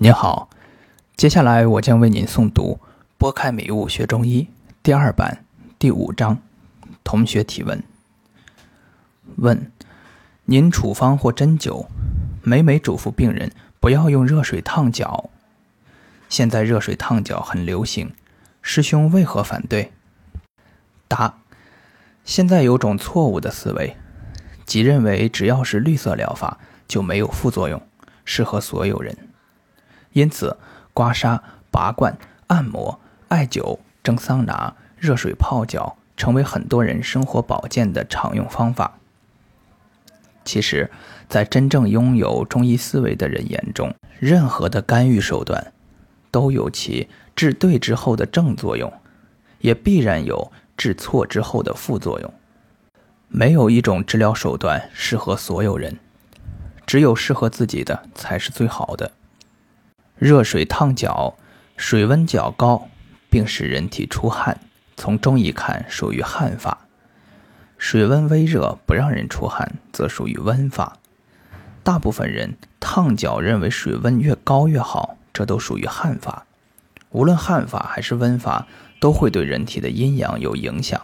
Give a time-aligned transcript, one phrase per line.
[0.00, 0.48] 您好，
[1.16, 2.78] 接下来我将为您诵读
[3.18, 4.42] 《拨开迷雾学中医》
[4.80, 5.44] 第二版
[5.76, 6.38] 第五章。
[7.02, 7.82] 同学提问：
[9.38, 9.72] 问，
[10.44, 11.88] 您处方或针灸，
[12.44, 13.50] 每每嘱咐病人
[13.80, 15.30] 不要用热水烫脚。
[16.28, 18.12] 现在热水烫脚很流行，
[18.62, 19.90] 师兄为何反对？
[21.08, 21.40] 答：
[22.24, 23.96] 现在有种错误的思维，
[24.64, 27.82] 即认为只要是绿色疗法就没有副作用，
[28.24, 29.18] 适合所有人。
[30.18, 30.56] 因此，
[30.92, 31.38] 刮痧、
[31.70, 32.98] 拔罐、按摩、
[33.28, 38.98] 艾灸、蒸桑拿、热水泡脚，成为很多人生活保健的常用方法。
[40.44, 40.90] 其实，
[41.28, 45.72] 在真正拥有中医思维的人眼中，任何的干预手段，
[46.32, 48.92] 都有其治对之后的正作用，
[49.60, 52.34] 也必然有治错之后的副作用。
[53.28, 55.96] 没有一种治疗手段适合所有人，
[56.84, 59.12] 只有适合自己的才是最好的。
[60.18, 61.36] 热水烫脚，
[61.76, 62.88] 水温较高，
[63.30, 64.60] 并使人体出汗，
[64.96, 66.86] 从中医看属于汗法；
[67.78, 70.98] 水温微热不让人出汗，则属于温法。
[71.84, 76.46] 大部分人烫脚认为水温越高越好，这都属于汗法。
[77.10, 78.66] 无论汗法还是温法，
[78.98, 81.00] 都会对人体的阴阳有影响，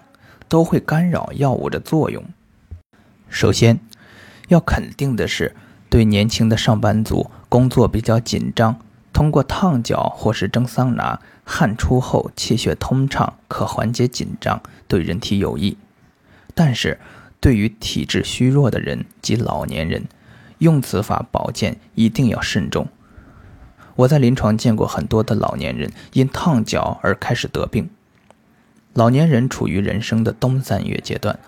[0.48, 2.24] 都会干扰药物的作用。
[3.28, 3.78] 首先，
[4.48, 5.54] 要肯定的是，
[5.88, 8.80] 对年轻的上班族，工作比较紧张。
[9.14, 15.78] 通过烫脚或是蒸桑拿，汗出后气血通畅，可缓解紧张，对人体有益。
[16.54, 16.98] 但是，
[17.40, 20.04] 对于体质虚弱的人及老年人，
[20.58, 22.88] 用此法保健一定要慎重。
[23.96, 27.88] 我在临床见过很多的老年人因烫脚而开始得病。
[28.92, 31.38] 老年人处于人生的冬三月阶段，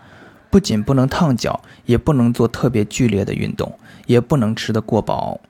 [0.50, 5.40] 不仅不能烫脚，也不能做特别剧烈的运动，也不能吃得过饱。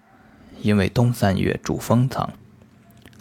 [0.62, 2.32] 因为冬三月主封藏，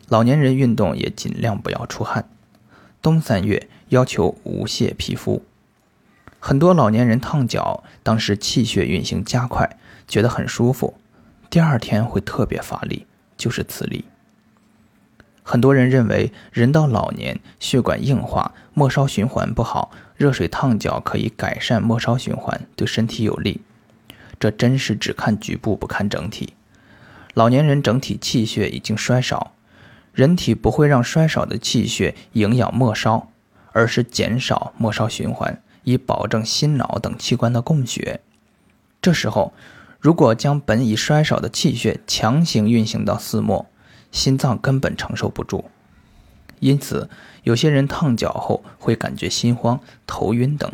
[0.08, 2.28] 老年人运动也尽量不要出汗。
[3.02, 5.44] 冬三月要求无泄皮肤，
[6.40, 10.96] 很多老年人烫脚，当时气血运行加快，觉得很舒服，
[11.50, 13.06] 第二天会特别乏力，
[13.38, 14.06] 就是此理。
[15.44, 23.62] 很多人认为人到老年血管硬化，末梢循环不好，热水烫脚可以改善末梢循环，对身体有利。
[24.40, 26.55] 这真是只看局部不看整体。
[27.36, 29.52] 老年人整体气血已经衰少，
[30.14, 33.28] 人体不会让衰少的气血营养末梢，
[33.74, 38.22] 而是减少末梢循环，以保证心脑等器官的供血。
[39.02, 39.54] 这时候，
[40.00, 43.66] 如果将本已衰少的气血强行运行到四末，
[44.14, 45.66] 心脏根本承受不住。
[46.62, 47.10] 因此，
[47.44, 50.72] 有些人烫脚后会感觉心慌、头晕等。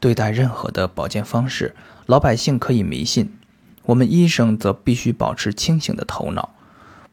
[0.00, 3.38] 对待任何的保健方式，老百姓可以迷信。
[3.86, 6.50] 我们医生则必须保持清醒的头脑，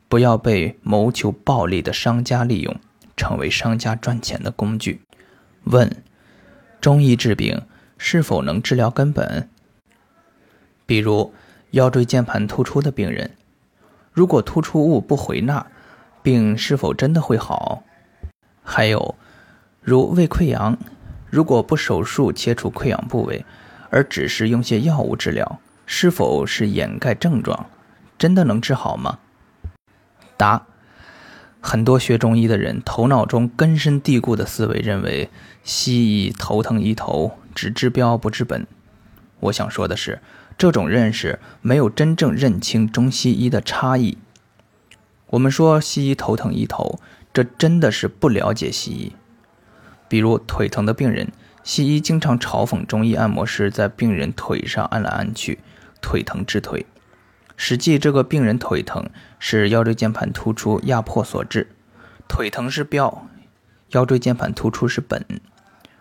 [0.08, 2.76] 不要被谋求暴利的商家利用，
[3.16, 5.02] 成为商家赚钱的工具。
[5.66, 6.04] 问：
[6.82, 7.62] 中医治病
[7.98, 9.50] 是否能治疗根本？
[10.86, 11.34] 比如
[11.72, 13.32] 腰椎间盘突出的病人，
[14.12, 15.68] 如果突出物不回纳，
[16.22, 17.84] 病是否真的会好？
[18.64, 19.16] 还有，
[19.82, 20.78] 如胃溃疡，
[21.30, 23.46] 如果不手术切除溃疡部位，
[23.92, 25.60] 而只是用些药物治疗？
[25.86, 27.68] 是否是掩盖症状？
[28.18, 29.20] 真的能治好吗？
[30.38, 30.66] 答：
[31.60, 35.30] 很多学中医的人头脑中根深蒂固的思维认为，
[35.64, 38.66] 西医头疼医头，只治标不治本。
[39.42, 40.22] 我想说的是，
[40.58, 44.18] 这种认识没有真正认清中西医的差异。
[45.28, 47.00] 我们说西医头疼医头，
[47.34, 49.14] 这真的是不了解西医。
[50.08, 51.32] 比如腿疼的病人，
[51.64, 55.60] 西医经常嘲讽中医按摩师在病人腿上按来按去。
[56.04, 56.86] 腿疼治腿，
[57.56, 59.10] 实际这个病人腿疼
[59.40, 61.70] 是腰椎间盘突出压迫所致，
[62.28, 63.28] 腿疼是标，
[63.92, 65.26] 腰椎间盘突出是本。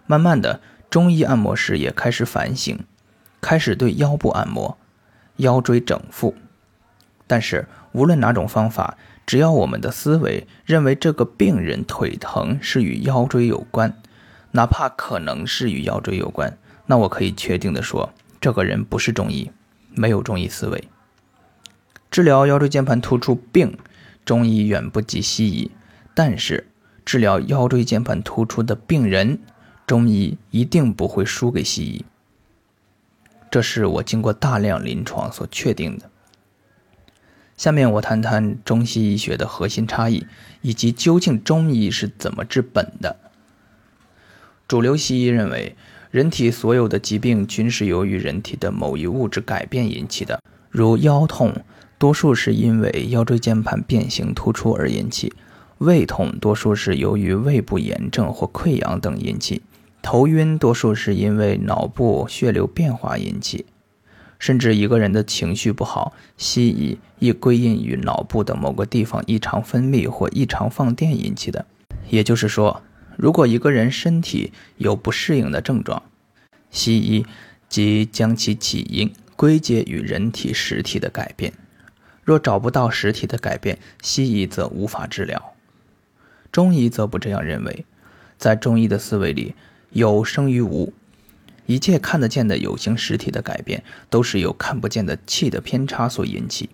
[0.06, 2.80] 慢慢的，中医按摩师也开始反省，
[3.40, 4.76] 开始对腰部按摩，
[5.36, 6.34] 腰椎整复。
[7.26, 13.96] 但是无论哪种方法，只要我们的思维认为这个病人腿疼是与腰椎有关，
[14.50, 19.50] 哪怕可能是与腰椎有关，那我可以确定的说，这个人不是中医。
[19.94, 20.88] 没有中医思维，
[22.10, 23.76] 治疗腰椎间盘突出病，
[24.24, 25.70] 中医远不及西医。
[26.14, 26.66] 但是
[27.04, 29.38] 治疗腰椎间盘突出的病人，
[29.86, 32.04] 中医一定不会输给西医。
[33.50, 36.10] 这是我经过大量临床所确定的。
[37.56, 40.26] 下面我谈谈中西医学的核心差异，
[40.60, 43.16] 以及究竟中医是怎么治本的。
[44.66, 45.76] 主流西医认为。
[46.12, 50.38] 人体所有的疾病均是由于人体的某一物质改变引起的，
[50.68, 51.54] 如腰痛、
[51.96, 55.32] 多数是因为腰椎间盘变形突出而引起；
[55.78, 59.62] 胃痛多数是由于胃部炎症或溃疡等引起；
[60.02, 63.64] 头晕多数是因为脑部血流变化引起。
[64.38, 71.64] 甚至一个人的情绪不好，西医亦归因于脑部的某个地方异常分泌或异常放电引起的。
[72.10, 72.82] 也就是说，
[73.16, 76.02] 如果一个人身体有不适应的症状，
[76.70, 77.26] 西医
[77.68, 81.52] 即将其起因归结于人体实体的改变。
[82.24, 85.54] 若找不到实体的改变，西医则无法治疗。
[86.52, 87.84] 中医则不这样认为，
[88.38, 89.54] 在中医的思维里，
[89.90, 90.92] 有生于无。
[91.66, 96.70] 一切看得见的有形实体的改变，都是由看不见的气的偏差所引起。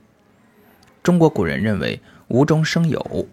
[1.03, 3.29] 中国古人认为“无中生有”，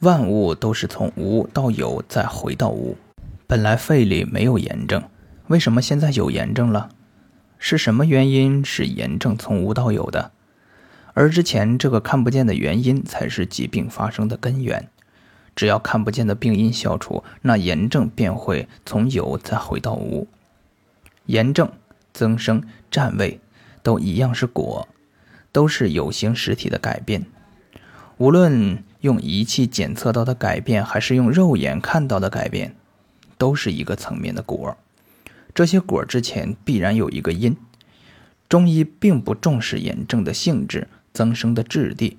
[0.00, 2.96] 万物都是从无到有再回到无。
[3.46, 5.02] 本来肺里没有炎症，
[5.46, 6.90] 为什么现在有炎症了？
[7.58, 10.32] 是什么原因使炎症从无到有的？
[11.14, 14.88] 而之前这个看不见的原因，才是疾病发生的根源。
[15.54, 20.26] 只要看不见的病因消除，那炎症便会从有再回到无。
[21.26, 21.70] 炎症、
[22.12, 23.40] 增生、占位，
[23.82, 24.88] 都一样是果，
[25.52, 27.24] 都是有形实体的改变。
[28.18, 32.74] 无论用仪器检测到的改变，还是用肉眼看到的改变，
[33.36, 34.74] 都是一个层面的果。
[35.54, 37.54] 这些果之前必然有一个因。
[38.48, 42.16] 中医并不重视炎症的性质、增生的质地，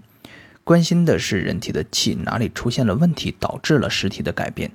[0.63, 4.71] 关心的是人体的气哪里出现了问题，导致了实体的改变。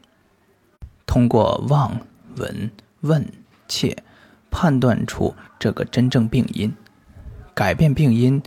[1.07, 2.01] 通过望、
[2.37, 2.71] 闻、
[3.03, 3.25] 问、
[3.69, 3.97] 切。
[4.53, 6.75] 判断出这个真正病因，
[7.55, 8.43] 改变病因，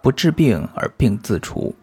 [0.00, 1.74] 不治病而病自除。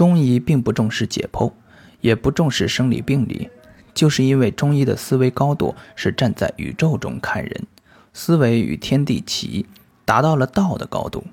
[0.00, 1.52] 中医并不重视解剖，
[2.00, 3.50] 也不重视生理病理，
[3.92, 7.66] 就是因为中医的思维高度是站在宇宙中看人，
[8.14, 9.66] 思维与天地齐，
[10.06, 11.24] 达到了道的高度。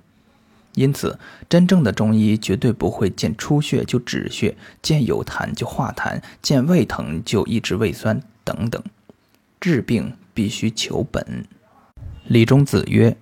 [0.76, 1.18] 因此，
[1.48, 8.84] 真正的中医绝对不会见出血就止血，见有痰就化痰，见胃疼就抑制胃酸等等，
[9.62, 10.12] 治病。
[10.34, 11.48] 必须求本。
[12.28, 13.18] 李中子曰：“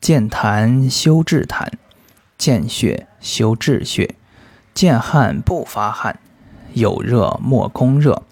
[0.00, 1.68] 见痰修治痰，
[2.38, 4.14] 见血修治血，
[4.74, 6.18] 见汗不发汗，
[6.74, 8.22] 有热莫攻热，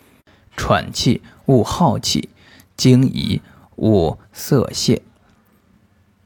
[0.56, 2.30] 喘气勿好气，
[2.76, 3.42] 惊疑
[3.76, 5.02] 勿色泄。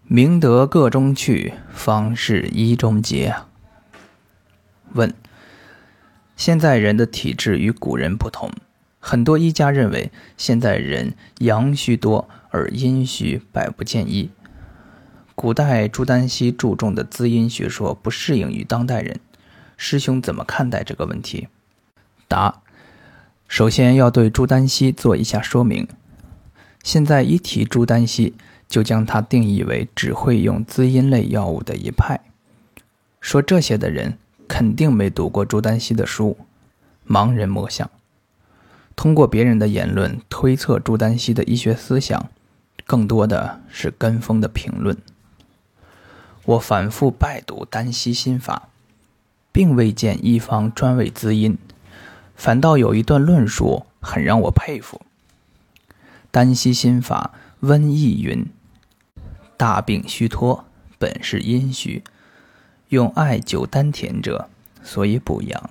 [0.05, 3.35] 明德各中去，方是医中结。”
[4.93, 5.15] 问：
[6.37, 8.51] 现在人的体质与古人不同。
[9.01, 14.31] 很多医家认为，现在人阳虚多而阴虚，百不见一。
[15.35, 19.19] 古代朱丹溪注重的滋阴学说不适应于当代人，
[19.85, 21.49] 师兄怎么看待这个问题？
[22.29, 22.63] 答：
[23.49, 25.89] 首先要对朱丹溪做一下说明。
[26.85, 28.35] 现在一提朱丹溪，
[28.69, 32.21] 就将他定义为只会用滋阴类药物的一派。
[33.21, 36.39] 说这些的人肯定没读过朱丹溪的书，
[37.05, 37.91] 盲人摸象。
[38.95, 42.31] 通过别人的言论推测朱丹溪的医学思想，
[42.87, 44.97] 更多的是跟风的评论。
[46.45, 48.69] 我反复拜读丹溪心法，
[49.53, 51.57] 并未见一方专为滋阴，
[52.35, 55.03] 反倒有一段论述很让我佩服。
[56.31, 58.47] 丹溪心法温益云：
[59.57, 60.65] 大病虚脱，
[60.99, 62.03] 本是阴虚，
[62.89, 64.49] 用艾灸丹田者，
[64.83, 65.71] 所以补阳，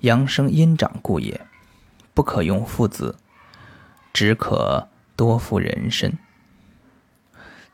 [0.00, 1.40] 阳生阴长故也。
[2.14, 3.16] 不可用附子，
[4.12, 6.18] 只可多服人参。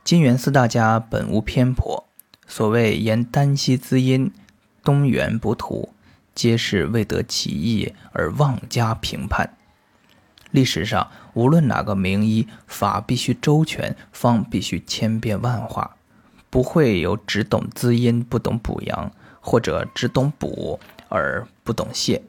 [0.04, 2.06] 金元四大家本无偏颇，
[2.46, 4.32] 所谓言丹溪滋阴、
[4.82, 5.92] 东源补土，
[6.34, 9.56] 皆是为得其意而妄加评判。
[10.50, 15.96] 历史上无论哪个名医，法必须周全，方必须千变万化，
[16.48, 22.22] 不会有只懂滋阴不懂补阳，或者只懂补而不懂泻。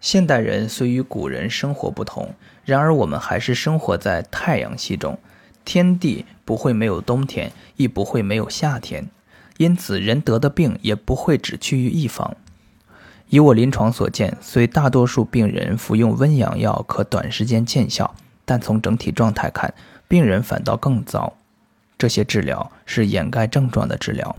[0.00, 5.18] 现代人虽与古人生活不同，然而我们还是生活在太阳系中，
[5.66, 9.10] 天地不会没有冬天，亦不会没有夏天，
[9.60, 12.34] 因此人得的病也不会只趋于一方。
[13.28, 18.14] 以我临床所见，虽大多数病人服用温阳药可短时间见效，
[18.46, 19.74] 但从整体状态看，
[20.08, 21.34] 病人反倒更糟。
[21.98, 24.34] 这些治疗是掩盖症状的治疗。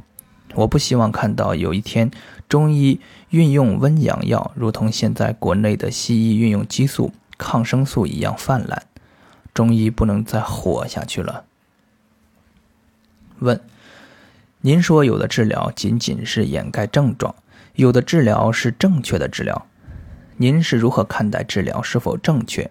[0.56, 2.10] 我不希望看到有一天，
[2.50, 3.00] 中医
[3.30, 8.82] 运用温阳药，如同现在国内的西医运用激素、抗生素一样泛滥，
[9.54, 11.46] 中医不能再活下去了。
[13.38, 13.62] 问：
[14.64, 17.34] 您说有的治疗仅仅是掩盖症状，
[17.74, 19.66] 有的治疗是正确的治疗，
[20.38, 22.70] 您是如何看待治疗是否正确？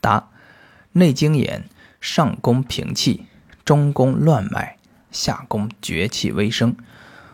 [0.00, 0.28] 答：
[0.92, 1.64] 内经言，
[2.00, 3.26] 上攻平气，
[3.64, 4.76] 中攻乱脉。
[5.10, 6.74] 下攻厥气微生，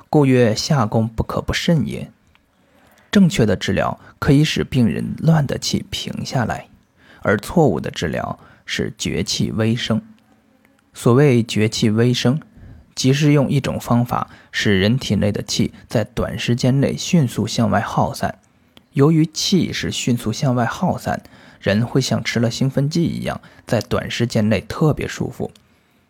[0.08, 2.10] 故曰下攻不可不慎也。
[3.10, 6.66] 正确的治疗可以使病人乱的气平下来，
[7.22, 10.02] 而错误的治疗是厥气微生。
[10.92, 12.40] 所谓厥气微生，
[12.98, 18.40] 即是用一种方法使人体内的气在短时间内迅速向外耗散。
[18.92, 21.22] 由于气是迅速向外耗散，
[21.60, 25.52] 人会像吃了兴奋剂一样，在短时间内特别舒服。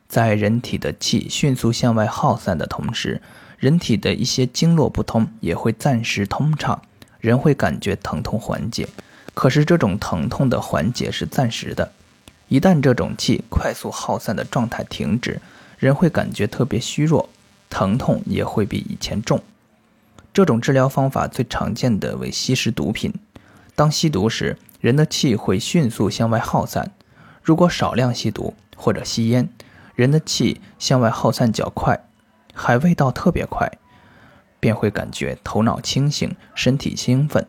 [0.09, 3.21] 在人体的气迅速向外耗散的同时，
[3.59, 6.80] 人体的一些经络不通也会暂时通畅，
[7.21, 8.88] 人会感觉疼痛缓解。
[9.35, 11.92] 可是这种疼痛的缓解是暂时的，
[12.49, 15.38] 一旦这种气快速耗散的状态停止，
[15.78, 17.28] 人会感觉特别虚弱，
[17.70, 19.40] 疼痛也会比以前重。
[20.35, 23.14] 这种治疗方法最常见的为吸食毒品。
[23.75, 26.90] 当吸毒时，人的气会迅速向外耗散；
[27.42, 29.49] 如果少量吸毒或者吸烟，
[29.94, 31.99] 人的气向外耗散较快，
[32.52, 33.70] 还未到特别快，
[34.58, 37.47] 便会感觉头脑清醒、身体兴奋。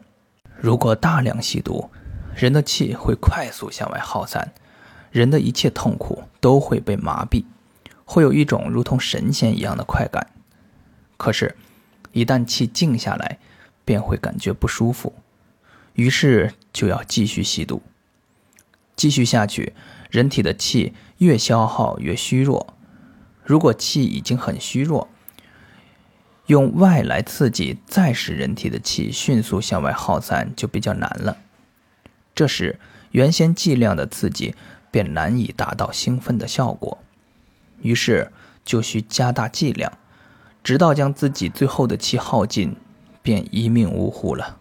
[0.56, 1.90] 如果大量吸毒，
[2.36, 4.54] 人的气会快速向外耗散，
[5.12, 7.44] 人的一切痛苦都会被麻痹，
[8.12, 10.32] 会有一种如同神仙一样的快感。
[11.16, 11.56] 可是，
[12.12, 13.38] 一旦气静下来，
[13.86, 15.14] 便会感觉不舒服，
[15.94, 17.84] 于是就要继续吸毒。
[18.96, 19.74] 继续下去，
[20.10, 20.96] 人体的气。
[21.20, 22.74] 越消耗越虚弱，
[23.44, 25.10] 如果气已经很虚弱，
[26.46, 31.36] 用外来刺激再使人体的气迅速向外耗散就比较难了。
[32.34, 32.80] 这时，
[33.12, 34.56] 原先剂量的刺激
[34.90, 36.98] 便难以达到兴奋的效果，
[37.82, 38.32] 于是
[38.64, 39.92] 就需加大剂量，
[40.64, 42.76] 直到将自己最后的气耗尽，
[43.22, 44.58] 便一命呜呼了。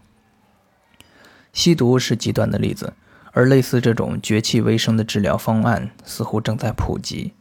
[1.53, 2.93] 吸毒是极端的例子。
[3.31, 7.33] 而类似这种绝气微生的治疗方案似乎正在普及，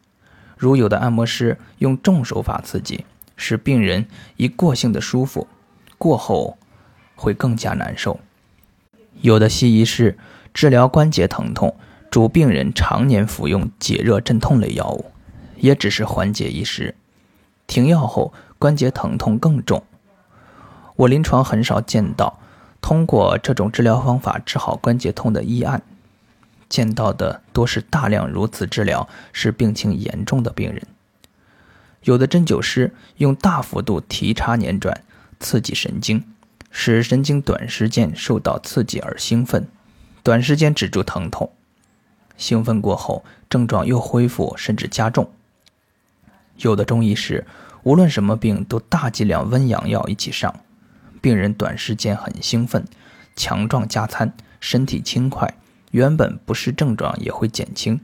[0.59, 3.07] 如有的按摩师用重手法刺激，
[3.37, 4.07] 使病人
[4.37, 5.49] 一过性的舒服，
[5.97, 6.59] 过后
[7.17, 8.21] 会更加难受；
[9.23, 10.19] 有的西医师
[10.53, 11.75] 治疗关节疼痛，
[12.11, 15.07] 主病人常年服用解热镇痛类药物，
[15.61, 16.95] 也只是缓解一时，
[17.67, 19.83] 停药后关节疼痛更重。
[20.97, 22.39] 我临床很少见到。
[22.81, 25.83] 通过这种治疗方法治好关节痛的医案，
[26.69, 30.87] 见到的多是大量如此治疗使病情严重的病人。
[32.05, 35.03] 有的针灸师用大幅度提插捻转
[35.41, 36.25] 刺激神经，
[36.71, 39.69] 使神经短时间受到刺激而兴奋，
[40.23, 41.51] 短时间止住疼痛，
[42.37, 45.29] 兴奋过后症状又恢复甚至加重。
[46.59, 47.47] 有的中医是
[47.83, 50.55] 无论什么病都大剂量温阳药一起上。
[51.21, 52.85] 病人短时间很兴奋，
[53.35, 55.53] 强壮加餐，身体轻快，
[55.91, 58.01] 原本不适症状也会减轻。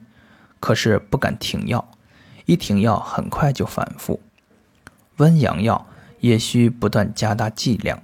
[0.59, 1.87] 可是不敢停药，
[2.47, 4.21] 一停药很快就反复。
[5.19, 5.87] 温阳药
[6.21, 8.03] 也需不断加大剂量。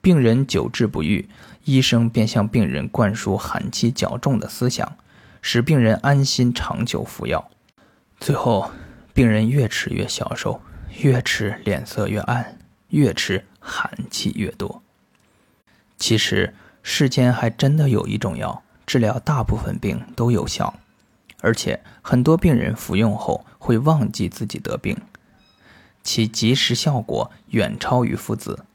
[0.00, 1.28] 病人久治不愈，
[1.64, 4.96] 医生便向病人灌输寒气较重的思想，
[5.40, 7.50] 使病人安心长久服药。
[8.18, 8.70] 最后，
[9.14, 10.60] 病人越吃越消瘦，
[11.00, 13.46] 越吃脸色越暗，越吃。
[13.66, 14.82] 寒气越多，
[15.96, 16.52] 其实
[16.82, 20.74] 世间还真的有一种药，治疗大部分病都有效，
[21.40, 24.98] 而且很多病人服用后会忘记自己得病，
[26.02, 28.66] 其及时效果远超于附子。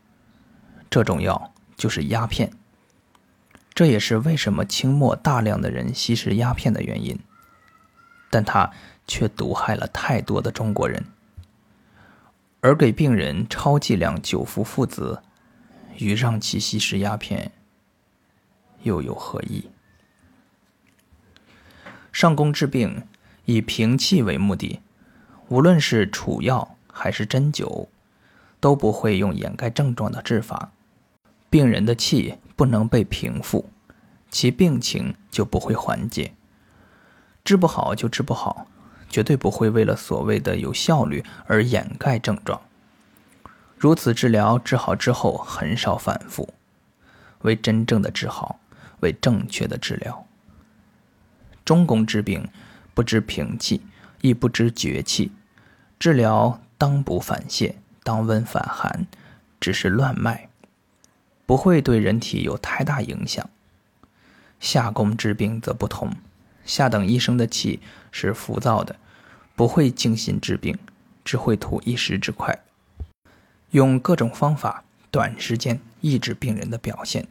[0.90, 2.52] 这种药就是鸦片，
[3.76, 7.20] 这也是为什么清末大量的人吸食鸦片的原因，
[8.32, 8.72] 但它
[9.10, 11.04] 却毒害了太多的中国人。
[12.62, 15.24] 而给病人超剂量久服附子，
[15.98, 17.52] 与让其吸食鸦片
[18.84, 19.70] 又有何异？
[22.12, 23.08] 上工治病
[23.46, 24.82] 以平气为目的，
[25.48, 27.88] 无论是处药还是针灸，
[28.60, 30.72] 都不会用掩盖症状的治法。
[31.50, 33.70] 病人的气不能被平复，
[34.30, 36.34] 其病情就不会缓解。
[37.46, 38.68] 治不好就治不好。
[39.10, 42.62] 绝对不会为了所谓的有效率而掩盖症状。
[43.78, 46.54] 如此治疗治好之后很少反复，
[47.42, 48.60] 为真正的治好，
[49.00, 50.26] 为正确的治疗。
[51.66, 52.48] 中宫治病
[52.94, 53.82] 不知平气，
[54.22, 55.32] 亦不知绝气，
[55.98, 59.08] 治疗当补反泻，当温反寒，
[59.60, 60.50] 只是乱脉，
[61.46, 63.50] 不会对人体有太大影响。
[64.60, 66.12] 下宫治病则不同。
[66.70, 67.80] 下等医生的气
[68.12, 68.96] 是浮躁的，
[69.56, 70.78] 不会精心治病，
[71.26, 72.60] 只会图一时之快，
[73.72, 77.28] 用各种方法短时间抑制病人的表现，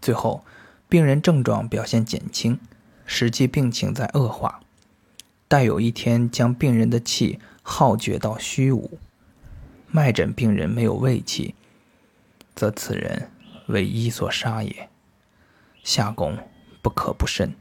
[0.00, 0.42] 最后
[0.88, 2.58] 病人症状表现减轻，
[3.04, 4.62] 实际病情在恶化。
[5.46, 8.98] 待有一天将病人的气耗绝到虚无，
[9.90, 11.54] 脉诊病人没有胃气，
[12.54, 13.30] 则此人
[13.66, 14.88] 为医所杀也。
[15.82, 16.38] 下功
[16.80, 17.54] 不可不慎。